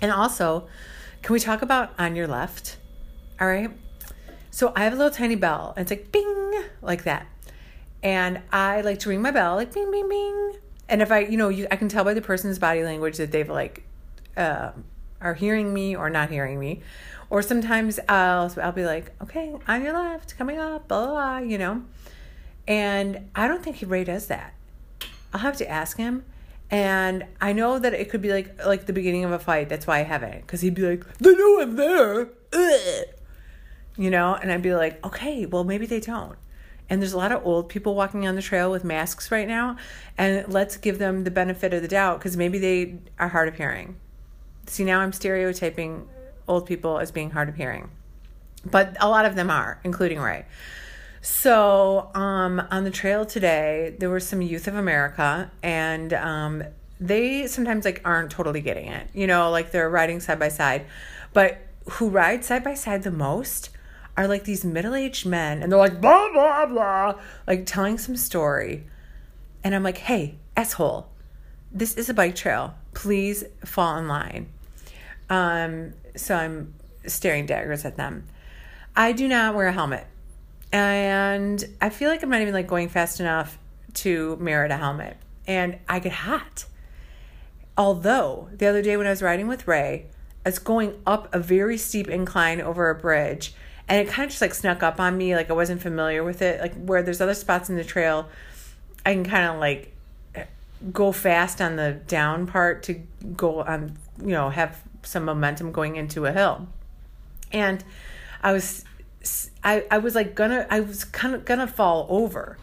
And 0.01 0.11
also 0.11 0.67
can 1.23 1.33
we 1.33 1.41
talk 1.41 1.63
about 1.63 1.93
on 1.99 2.17
your 2.17 2.27
left? 2.27 2.77
All 3.41 3.47
right? 3.47 3.71
So 4.51 4.73
i 4.77 4.85
have 4.85 4.93
a 4.93 4.97
little 4.97 5.13
tiny 5.13 5.37
bell 5.37 5.75
and 5.77 5.83
it's 5.83 5.91
like 5.91 6.11
bing 6.13 6.65
like 6.83 7.05
that. 7.05 7.27
And 8.03 8.41
i 8.53 8.81
like 8.81 8.99
to 9.01 9.09
ring 9.09 9.23
my 9.23 9.31
bell 9.31 9.57
like 9.57 9.73
bing 9.73 9.91
bing 9.91 10.09
bing. 10.09 10.53
And 10.89 11.03
if 11.03 11.13
i 11.13 11.21
you 11.21 11.37
know 11.37 11.49
you 11.49 11.67
i 11.71 11.77
can 11.77 11.89
tell 11.89 12.05
by 12.05 12.15
the 12.15 12.23
person's 12.23 12.59
body 12.59 12.83
language 12.83 13.19
that 13.19 13.31
they've 13.31 13.49
like 13.49 13.83
uh, 14.37 14.73
are 15.21 15.35
hearing 15.35 15.73
me 15.73 15.95
or 15.95 16.11
not 16.11 16.29
hearing 16.29 16.59
me 16.59 16.83
or 17.35 17.43
sometimes 17.43 17.99
I'll 18.09 18.55
I'll 18.63 18.71
be 18.71 18.87
like, 18.87 19.11
okay, 19.21 19.53
on 19.67 19.83
your 19.83 19.93
left, 19.93 20.39
coming 20.39 20.57
up, 20.57 20.87
blah, 20.87 21.07
blah, 21.09 21.39
you 21.39 21.59
know. 21.59 21.83
And 22.69 23.29
I 23.35 23.49
don't 23.49 23.61
think 23.61 23.75
he 23.79 23.87
Ray 23.87 24.05
does 24.05 24.29
that. 24.29 24.55
I'll 25.33 25.41
have 25.41 25.57
to 25.57 25.69
ask 25.69 25.97
him. 25.97 26.25
And 26.71 27.27
I 27.41 27.53
know 27.53 27.81
that 27.81 27.93
it 27.93 28.09
could 28.09 28.23
be 28.23 28.31
like 28.31 28.65
like 28.65 28.87
the 28.87 28.93
beginning 28.93 29.25
of 29.25 29.33
a 29.33 29.41
fight. 29.41 29.69
That's 29.69 29.85
why 29.85 29.99
I 29.99 30.03
haven't. 30.05 30.43
Because 30.43 30.61
he'd 30.61 30.77
be 30.77 30.83
like, 30.83 31.19
they 31.19 31.35
know 31.35 31.61
I'm 31.61 31.75
there. 31.75 32.29
Ugh. 32.53 33.07
You 33.97 34.11
know? 34.11 34.37
And 34.37 34.53
I'd 34.53 34.63
be 34.63 34.77
like, 34.77 35.05
okay, 35.05 35.45
well, 35.45 35.65
maybe 35.65 35.87
they 35.87 35.99
don't. 35.99 36.39
And 36.89 37.03
there's 37.03 37.15
a 37.15 37.19
lot 37.19 37.33
of 37.33 37.45
old 37.45 37.69
people 37.69 37.97
walking 37.97 38.29
on 38.29 38.37
the 38.37 38.43
trail 38.43 38.71
with 38.71 38.85
masks 38.85 39.33
right 39.33 39.49
now. 39.49 39.77
And 40.17 40.47
let's 40.53 40.77
give 40.77 41.01
them 41.01 41.25
the 41.25 41.33
benefit 41.33 41.75
of 41.75 41.83
the 41.83 41.89
doubt 41.89 42.21
because 42.21 42.37
maybe 42.37 42.61
they 42.61 42.99
are 43.19 43.31
hard 43.31 43.49
of 43.49 43.57
hearing. 43.57 43.97
See, 44.67 44.85
now 44.85 45.01
I'm 45.01 45.13
stereotyping 45.13 46.07
old 46.47 46.67
people 46.67 46.99
as 46.99 47.11
being 47.11 47.31
hard 47.31 47.49
of 47.49 47.57
hearing, 47.57 47.91
but 48.65 48.97
a 49.01 49.09
lot 49.09 49.25
of 49.25 49.35
them 49.35 49.51
are, 49.51 49.81
including 49.85 50.21
Ray. 50.21 50.45
So 51.21 52.11
um, 52.15 52.63
on 52.71 52.85
the 52.85 52.91
trail 52.91 53.25
today, 53.25 53.97
there 53.99 54.11
were 54.11 54.21
some 54.21 54.43
Youth 54.43 54.69
of 54.69 54.75
America, 54.75 55.51
and 55.63 56.13
um, 56.13 56.63
they 57.01 57.47
sometimes 57.47 57.85
like 57.87 58.03
aren't 58.05 58.31
totally 58.31 58.61
getting 58.61 58.89
it. 58.89 59.09
You 59.15 59.27
know, 59.27 59.51
like 59.51 59.71
they're 59.73 59.89
riding 59.89 60.21
side 60.21 60.39
by 60.39 60.49
side, 60.49 60.87
but 61.33 61.59
who 61.93 62.09
ride 62.09 62.45
side 62.45 62.63
by 62.63 62.75
side 62.75 63.03
the 63.03 63.11
most 63.11 63.71
are 64.17 64.29
like 64.29 64.45
these 64.45 64.65
middle 64.65 64.95
aged 64.95 65.27
men, 65.27 65.63
and 65.63 65.73
they're 65.73 65.79
like 65.79 66.01
blah 66.01 66.31
blah 66.31 66.67
blah, 66.67 67.19
like 67.47 67.67
telling 67.67 67.99
some 67.99 68.17
story, 68.17 68.85
and 69.63 69.75
I'm 69.75 69.83
like, 69.83 69.99
hey, 69.99 70.37
asshole, 70.57 71.09
this 71.73 71.95
is 71.95 72.09
a 72.09 72.15
bike 72.15 72.37
trail. 72.37 72.75
Please 72.93 73.45
fall 73.65 73.97
in 73.97 74.09
line. 74.09 74.49
Um, 75.31 75.95
so 76.17 76.35
I'm 76.35 76.75
staring 77.07 77.47
daggers 77.47 77.85
at 77.85 77.97
them. 77.97 78.27
I 78.97 79.13
do 79.13 79.29
not 79.29 79.55
wear 79.55 79.67
a 79.67 79.73
helmet. 79.73 80.07
And 80.73 81.65
I 81.81 81.89
feel 81.89 82.11
like 82.11 82.23
I'm 82.23 82.31
not 82.31 82.41
even 82.41 82.55
like 82.55 82.67
going 82.67 82.89
fast 82.89 83.21
enough 83.21 83.59
to 83.95 84.37
merit 84.37 84.71
a 84.71 84.77
helmet. 84.77 85.17
And 85.47 85.79
I 85.89 85.99
get 85.99 86.13
hot. 86.13 86.65
Although 87.77 88.49
the 88.53 88.67
other 88.67 88.83
day 88.83 88.97
when 88.97 89.07
I 89.07 89.11
was 89.11 89.23
riding 89.23 89.47
with 89.47 89.67
Ray 89.69 90.07
it's 90.45 90.59
going 90.59 91.01
up 91.07 91.33
a 91.35 91.39
very 91.39 91.79
steep 91.79 92.09
incline 92.09 92.61
over 92.61 92.91
a 92.91 92.95
bridge 92.95 93.55
and 93.89 94.07
it 94.07 94.11
kind 94.11 94.25
of 94.25 94.31
just 94.31 94.43
like 94.43 94.55
snuck 94.55 94.83
up 94.83 95.01
on 95.01 95.17
me 95.17 95.35
like 95.35 95.51
i 95.51 95.53
wasn't 95.53 95.81
familiar 95.81 96.23
with 96.23 96.43
it 96.43 96.61
like 96.61 96.75
where 96.75 97.03
there's 97.03 97.21
other 97.21 97.35
spots 97.35 97.71
in 97.71 97.77
the 97.77 97.85
trail 97.85 98.29
i 99.07 99.13
can 99.13 99.25
kind 99.25 99.47
of 99.47 99.59
like 99.59 99.95
go 100.93 101.13
fast 101.13 101.61
on 101.61 101.77
the 101.77 101.93
down 102.07 102.47
part 102.47 102.83
to 102.83 102.95
go 103.37 103.63
on 103.63 103.97
you 104.21 104.29
know 104.29 104.51
have 104.51 104.83
some 105.05 105.25
momentum 105.25 105.73
going 105.73 105.97
into 105.97 106.27
a 106.27 106.33
hill. 106.33 106.69
And 107.53 107.85
i 108.43 108.53
was 108.53 108.85
i, 109.65 109.85
I 109.91 109.99
was 109.99 110.15
like 110.15 110.35
gonna 110.35 110.67
i 110.71 110.81
was 110.81 111.05
kind 111.05 111.35
of 111.35 111.45
gonna 111.45 111.67
fall 111.67 112.07
over 112.11 112.59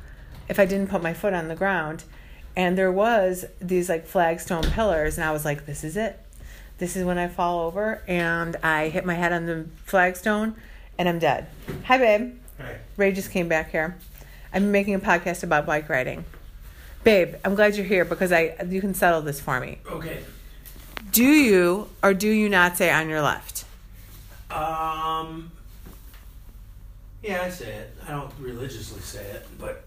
if 0.47 0.59
i 0.59 0.65
didn't 0.65 0.89
put 0.89 1.01
my 1.01 1.13
foot 1.13 1.33
on 1.33 1.47
the 1.47 1.55
ground. 1.55 2.03
And 2.55 2.77
there 2.77 2.91
was 2.91 3.45
these 3.59 3.87
like 3.89 4.05
flagstone 4.05 4.63
pillars 4.63 5.17
and 5.17 5.25
i 5.25 5.31
was 5.31 5.43
like 5.43 5.65
this 5.65 5.83
is 5.83 5.97
it. 5.97 6.19
This 6.77 6.95
is 6.95 7.03
when 7.03 7.17
i 7.17 7.27
fall 7.27 7.61
over 7.65 8.03
and 8.07 8.55
i 8.63 8.89
hit 8.89 9.05
my 9.05 9.15
head 9.15 9.33
on 9.33 9.45
the 9.45 9.65
flagstone 9.85 10.55
and 10.97 11.09
i'm 11.09 11.19
dead. 11.19 11.47
Hi 11.85 11.97
babe. 11.97 12.37
Hi. 12.59 12.77
ray 12.97 13.11
just 13.11 13.31
came 13.31 13.47
back 13.47 13.71
here. 13.71 13.97
I'm 14.53 14.71
making 14.71 14.93
a 14.93 14.99
podcast 14.99 15.43
about 15.43 15.65
bike 15.65 15.89
riding. 15.89 16.25
Babe 17.03 17.35
i'm 17.43 17.55
glad 17.55 17.75
you're 17.75 17.85
here 17.85 18.05
because 18.05 18.31
i 18.31 18.55
you 18.69 18.81
can 18.81 18.93
settle 18.93 19.21
this 19.21 19.39
for 19.39 19.59
me. 19.59 19.79
Okay. 19.89 20.19
Do 21.11 21.23
you 21.23 21.89
or 22.01 22.13
do 22.13 22.29
you 22.29 22.49
not 22.49 22.77
say 22.77 22.91
on 22.91 23.09
your 23.09 23.21
left 23.21 23.65
Um. 24.49 25.51
Yeah, 27.23 27.43
I 27.43 27.49
say 27.49 27.71
it. 27.71 27.95
I 28.07 28.11
don't 28.11 28.31
religiously 28.39 28.99
say 29.01 29.23
it, 29.23 29.47
but 29.59 29.83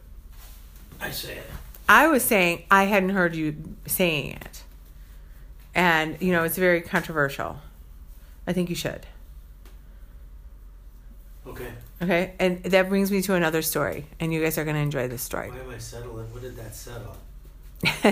I 1.00 1.10
say 1.10 1.38
it. 1.38 1.50
I 1.88 2.06
was 2.06 2.22
saying 2.22 2.62
I 2.70 2.84
hadn't 2.84 3.10
heard 3.10 3.34
you 3.34 3.56
saying 3.86 4.38
it. 4.40 4.62
And, 5.74 6.16
you 6.20 6.30
know, 6.30 6.44
it's 6.44 6.56
very 6.56 6.80
controversial. 6.80 7.58
I 8.46 8.52
think 8.52 8.70
you 8.70 8.76
should. 8.76 9.06
Okay. 11.46 11.72
Okay? 12.00 12.32
And 12.38 12.62
that 12.62 12.88
brings 12.88 13.10
me 13.10 13.20
to 13.22 13.34
another 13.34 13.60
story. 13.60 14.06
And 14.20 14.32
you 14.32 14.40
guys 14.40 14.56
are 14.56 14.64
going 14.64 14.76
to 14.76 14.82
enjoy 14.82 15.08
this 15.08 15.22
story. 15.22 15.50
Why 15.50 15.58
am 15.58 15.70
I 15.70 15.78
settling? 15.78 16.32
What 16.32 16.42
did 16.42 16.56
that 16.56 16.74
settle? 16.74 17.16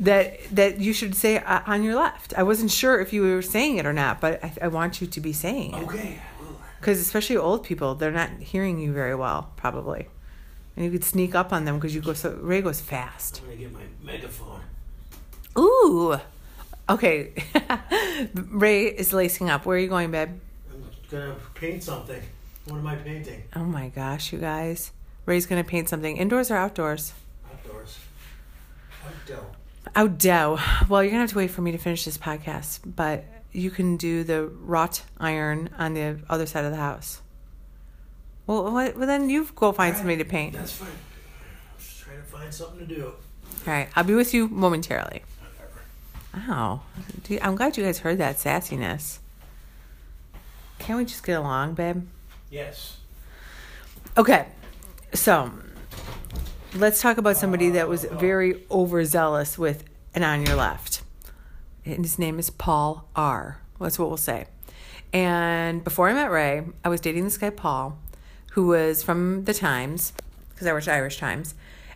that 0.00 0.38
that 0.50 0.80
you 0.80 0.92
should 0.92 1.14
say 1.14 1.38
uh, 1.38 1.60
on 1.66 1.82
your 1.82 1.94
left. 1.94 2.34
I 2.36 2.42
wasn't 2.42 2.70
sure 2.70 3.00
if 3.00 3.12
you 3.12 3.22
were 3.22 3.42
saying 3.42 3.78
it 3.78 3.86
or 3.86 3.92
not, 3.92 4.20
but 4.20 4.42
I, 4.44 4.52
I 4.62 4.68
want 4.68 5.00
you 5.00 5.06
to 5.06 5.20
be 5.20 5.32
saying 5.32 5.74
it. 5.74 5.82
Okay. 5.84 6.18
Because 6.78 7.00
especially 7.00 7.36
old 7.36 7.62
people, 7.64 7.94
they're 7.94 8.10
not 8.10 8.30
hearing 8.40 8.80
you 8.80 8.92
very 8.92 9.14
well, 9.14 9.52
probably. 9.56 10.08
And 10.76 10.84
you 10.84 10.90
could 10.90 11.04
sneak 11.04 11.34
up 11.34 11.52
on 11.52 11.64
them 11.64 11.76
because 11.76 11.94
you 11.94 12.00
go 12.00 12.12
so 12.12 12.32
Ray 12.40 12.60
goes 12.60 12.80
fast. 12.80 13.40
I'm 13.42 13.50
gonna 13.50 13.60
get 13.60 13.72
my 13.72 13.82
megaphone. 14.02 14.60
Ooh. 15.58 16.16
Okay. 16.88 17.32
Ray 18.34 18.86
is 18.86 19.12
lacing 19.12 19.48
up. 19.48 19.64
Where 19.64 19.76
are 19.76 19.80
you 19.80 19.88
going, 19.88 20.10
babe? 20.10 20.30
I'm 20.72 20.84
gonna 21.10 21.36
paint 21.54 21.82
something. 21.82 22.20
What 22.66 22.78
am 22.78 22.86
I 22.86 22.96
painting? 22.96 23.42
Oh 23.54 23.64
my 23.64 23.88
gosh, 23.88 24.32
you 24.32 24.38
guys. 24.38 24.92
Ray's 25.24 25.46
gonna 25.46 25.64
paint 25.64 25.88
something. 25.88 26.16
Indoors 26.16 26.50
or 26.50 26.56
outdoors? 26.56 27.12
Outdoors. 27.12 27.22
Outdoor. 29.06 29.46
Outdoor. 29.94 30.58
Well, 30.88 31.02
you're 31.02 31.10
gonna 31.10 31.22
have 31.22 31.30
to 31.30 31.36
wait 31.36 31.50
for 31.50 31.62
me 31.62 31.72
to 31.72 31.78
finish 31.78 32.04
this 32.04 32.18
podcast, 32.18 32.80
but 32.84 33.24
you 33.52 33.70
can 33.70 33.96
do 33.96 34.24
the 34.24 34.46
wrought 34.46 35.02
iron 35.18 35.70
on 35.78 35.94
the 35.94 36.20
other 36.28 36.46
side 36.46 36.64
of 36.64 36.70
the 36.70 36.78
house. 36.78 37.20
Well, 38.46 38.72
what, 38.72 38.96
well 38.96 39.06
then 39.06 39.30
you 39.30 39.48
go 39.54 39.72
find 39.72 39.96
somebody 39.96 40.16
to 40.18 40.24
paint. 40.24 40.54
That's 40.54 40.72
fine. 40.72 40.88
I'm 40.88 41.78
just 41.78 42.00
trying 42.00 42.18
to 42.18 42.24
find 42.24 42.52
something 42.52 42.86
to 42.86 42.94
do. 42.94 43.04
All 43.04 43.72
right, 43.72 43.88
I'll 43.94 44.04
be 44.04 44.14
with 44.14 44.34
you 44.34 44.48
momentarily. 44.48 45.22
Wow. 46.34 46.82
Do 47.24 47.38
I'm 47.42 47.56
glad 47.56 47.76
you 47.76 47.84
guys 47.84 47.98
heard 47.98 48.18
that 48.18 48.36
sassiness. 48.36 49.18
Can't 50.78 50.98
we 50.98 51.04
just 51.04 51.24
get 51.24 51.38
along, 51.38 51.74
babe? 51.74 52.08
Yes. 52.50 52.96
Okay, 54.16 54.46
so 55.14 55.52
let's 56.74 57.02
talk 57.02 57.18
about 57.18 57.36
somebody 57.36 57.70
that 57.70 57.88
was 57.88 58.04
very 58.04 58.64
overzealous 58.70 59.58
with 59.58 59.84
an 60.14 60.22
on 60.22 60.46
your 60.46 60.56
left. 60.56 61.02
And 61.84 61.98
his 61.98 62.18
name 62.18 62.38
is 62.38 62.50
Paul 62.50 63.08
R. 63.14 63.60
That's 63.80 63.98
what 63.98 64.08
we'll 64.08 64.16
say. 64.16 64.46
And 65.12 65.84
before 65.84 66.08
I 66.08 66.14
met 66.14 66.30
Ray, 66.30 66.62
I 66.84 66.88
was 66.88 67.00
dating 67.00 67.24
this 67.24 67.36
guy, 67.36 67.50
Paul, 67.50 67.98
who 68.52 68.68
was 68.68 69.02
from 69.02 69.44
the 69.44 69.52
Times, 69.52 70.12
because 70.50 70.66
I 70.66 70.72
worked 70.72 70.88
Irish 70.88 71.18
Times. 71.18 71.54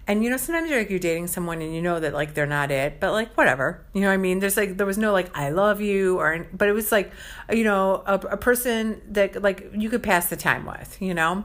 And 0.08 0.22
you 0.22 0.30
know, 0.30 0.36
sometimes 0.36 0.70
you're 0.70 0.78
like 0.78 0.90
you're 0.90 0.98
dating 0.98 1.28
someone 1.28 1.60
and 1.60 1.74
you 1.74 1.82
know 1.82 1.98
that 1.98 2.12
like 2.12 2.34
they're 2.34 2.46
not 2.46 2.70
it, 2.70 3.00
but 3.00 3.12
like 3.12 3.34
whatever. 3.34 3.84
You 3.92 4.02
know 4.02 4.08
what 4.08 4.14
I 4.14 4.18
mean? 4.18 4.38
There's 4.38 4.56
like 4.56 4.76
there 4.76 4.86
was 4.86 4.98
no 4.98 5.12
like 5.12 5.36
I 5.36 5.50
love 5.50 5.80
you 5.80 6.18
or 6.20 6.46
but 6.52 6.68
it 6.68 6.72
was 6.72 6.92
like 6.92 7.10
you 7.50 7.64
know, 7.64 8.04
a, 8.06 8.14
a 8.14 8.36
person 8.36 9.02
that 9.08 9.42
like 9.42 9.68
you 9.74 9.90
could 9.90 10.02
pass 10.02 10.28
the 10.28 10.36
time 10.36 10.64
with, 10.64 11.00
you 11.00 11.14
know? 11.14 11.44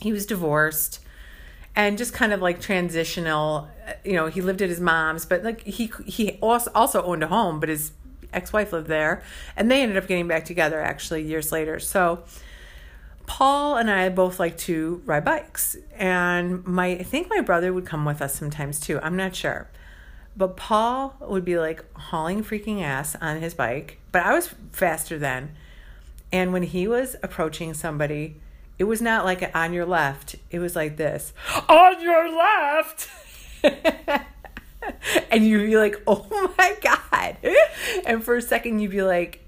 he 0.00 0.12
was 0.12 0.26
divorced 0.26 1.00
and 1.76 1.96
just 1.98 2.12
kind 2.12 2.32
of 2.32 2.40
like 2.42 2.60
transitional 2.60 3.68
uh, 3.86 3.92
you 4.04 4.14
know 4.14 4.26
he 4.26 4.40
lived 4.40 4.60
at 4.62 4.68
his 4.68 4.80
mom's 4.80 5.24
but 5.24 5.42
like 5.42 5.62
he 5.62 5.90
he 6.04 6.32
also 6.40 6.70
also 6.74 7.02
owned 7.02 7.22
a 7.22 7.28
home 7.28 7.60
but 7.60 7.68
his 7.68 7.92
ex-wife 8.32 8.72
lived 8.72 8.88
there 8.88 9.22
and 9.56 9.70
they 9.70 9.82
ended 9.82 9.96
up 9.96 10.06
getting 10.06 10.28
back 10.28 10.44
together 10.44 10.80
actually 10.80 11.22
years 11.22 11.52
later. 11.52 11.78
So 11.78 12.24
paul 13.26 13.76
and 13.76 13.88
i 13.88 14.08
both 14.08 14.40
like 14.40 14.58
to 14.58 15.00
ride 15.04 15.24
bikes 15.24 15.76
and 15.94 16.66
my 16.66 16.86
i 16.86 17.02
think 17.02 17.28
my 17.30 17.40
brother 17.40 17.72
would 17.72 17.86
come 17.86 18.04
with 18.04 18.20
us 18.20 18.34
sometimes 18.34 18.80
too. 18.80 18.98
I'm 19.00 19.16
not 19.16 19.36
sure. 19.36 19.68
But 20.36 20.56
paul 20.56 21.16
would 21.20 21.44
be 21.44 21.58
like 21.58 21.84
hauling 21.94 22.42
freaking 22.42 22.82
ass 22.82 23.16
on 23.20 23.40
his 23.40 23.54
bike 23.54 23.98
but 24.10 24.22
i 24.22 24.34
was 24.34 24.54
faster 24.72 25.18
then. 25.18 25.56
And 26.32 26.52
when 26.52 26.62
he 26.62 26.86
was 26.86 27.16
approaching 27.24 27.74
somebody, 27.74 28.40
it 28.80 28.84
was 28.84 29.02
not 29.02 29.26
like 29.26 29.54
on 29.54 29.74
your 29.74 29.84
left. 29.84 30.36
It 30.50 30.58
was 30.58 30.74
like 30.74 30.96
this 30.96 31.34
on 31.68 32.00
your 32.00 32.34
left. 32.34 33.10
and 35.30 35.46
you'd 35.46 35.66
be 35.66 35.76
like, 35.76 36.02
oh 36.06 36.54
my 36.56 36.76
God. 36.80 37.36
And 38.06 38.24
for 38.24 38.36
a 38.36 38.42
second, 38.42 38.78
you'd 38.78 38.90
be 38.90 39.02
like, 39.02 39.44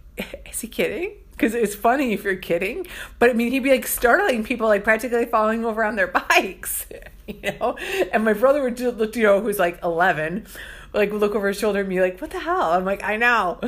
is 0.51 0.61
he 0.61 0.69
kidding? 0.69 1.13
Because 1.31 1.55
it's 1.55 1.75
funny 1.75 2.13
if 2.13 2.25
you're 2.25 2.37
kidding. 2.37 2.87
But 3.19 3.31
I 3.31 3.33
mean, 3.33 3.51
he'd 3.53 3.61
be 3.61 3.71
like 3.71 3.87
startling 3.87 4.45
people, 4.45 4.69
like 4.69 4.85
practically 4.85 5.25
falling 5.25 5.65
over 5.65 5.83
on 5.83 5.97
their 5.97 6.07
bikes, 6.29 6.87
you 7.27 7.53
know? 7.59 7.79
And 8.13 8.25
my 8.25 8.35
brother 8.35 8.63
would 8.63 8.79
look, 8.81 9.17
you 9.17 9.23
know, 9.23 9.41
who's 9.41 9.59
like 9.59 9.83
11, 9.83 10.47
like 10.93 11.11
look 11.11 11.35
over 11.35 11.49
his 11.49 11.59
shoulder 11.59 11.81
and 11.81 11.89
be 11.89 12.03
like, 12.03 12.21
what 12.21 12.31
the 12.31 12.41
hell? 12.41 12.73
I'm 12.73 12.85
like, 12.85 13.03
I 13.03 13.17
know. 13.17 13.61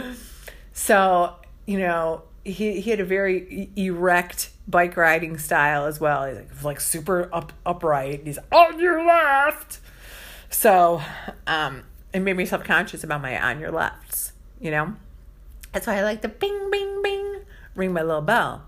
So, 0.74 1.36
you 1.64 1.78
know, 1.78 2.22
he 2.44 2.82
he 2.82 2.90
had 2.90 3.00
a 3.00 3.04
very 3.04 3.70
erect 3.76 4.50
bike 4.66 4.96
riding 4.96 5.38
style 5.38 5.86
as 5.86 6.00
well. 6.00 6.26
He's 6.26 6.36
like, 6.36 6.64
like 6.64 6.80
super 6.80 7.28
up 7.32 7.52
upright. 7.64 8.22
He's 8.24 8.38
on 8.50 8.80
your 8.80 9.04
left. 9.04 9.78
So, 10.50 11.02
um, 11.46 11.82
it 12.12 12.20
made 12.20 12.36
me 12.36 12.46
self 12.46 12.64
conscious 12.64 13.04
about 13.04 13.20
my 13.22 13.40
on 13.40 13.60
your 13.60 13.70
lefts. 13.70 14.32
You 14.60 14.70
know, 14.70 14.94
that's 15.72 15.86
why 15.86 15.98
I 15.98 16.02
like 16.02 16.22
to 16.22 16.28
bing 16.28 16.70
bing 16.70 17.02
bing 17.02 17.40
ring 17.74 17.92
my 17.92 18.02
little 18.02 18.22
bell. 18.22 18.62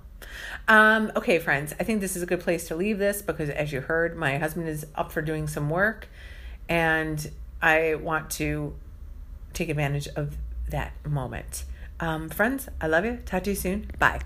Um, 0.69 1.13
okay, 1.15 1.39
friends, 1.39 1.73
I 1.79 1.85
think 1.85 2.01
this 2.01 2.17
is 2.17 2.23
a 2.23 2.27
good 2.27 2.41
place 2.41 2.67
to 2.69 2.77
leave 2.77 2.99
this 2.99 3.23
because, 3.23 3.49
as 3.51 3.73
you 3.73 3.81
heard, 3.81 4.17
my 4.17 4.39
husband 4.39 4.69
is 4.69 4.85
up 4.97 5.13
for 5.13 5.23
doing 5.23 5.47
some 5.47 5.71
work, 5.71 6.09
and 6.69 7.31
I 7.63 7.95
want 7.95 8.31
to 8.33 8.75
take 9.53 9.69
advantage 9.69 10.09
of 10.17 10.37
that 10.69 10.93
moment. 11.07 11.65
Um, 12.01 12.29
friends, 12.29 12.69
I 12.81 12.89
love 12.89 13.05
you. 13.05 13.21
Talk 13.25 13.45
to 13.45 13.51
you 13.51 13.57
soon. 13.57 13.91
Bye. 13.99 14.21